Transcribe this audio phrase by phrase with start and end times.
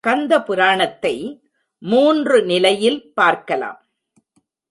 [0.07, 1.15] கந்தபுராணத்தை
[1.81, 3.79] மூன்று நிலையில் பார்க்கலாம்.